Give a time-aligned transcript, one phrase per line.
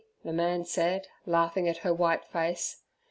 [0.25, 2.81] the man said, laughing at her white face.